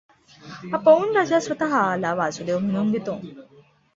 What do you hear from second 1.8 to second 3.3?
ला वासुदेव म्हणवून घेतो.